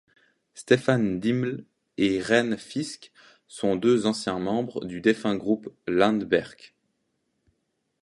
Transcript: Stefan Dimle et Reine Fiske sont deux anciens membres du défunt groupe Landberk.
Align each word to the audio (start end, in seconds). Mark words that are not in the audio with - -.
Stefan 0.55 1.19
Dimle 1.19 1.63
et 1.97 2.19
Reine 2.19 2.57
Fiske 2.57 3.11
sont 3.47 3.75
deux 3.75 4.07
anciens 4.07 4.39
membres 4.39 4.83
du 4.83 4.99
défunt 4.99 5.35
groupe 5.35 5.69
Landberk. 5.87 6.73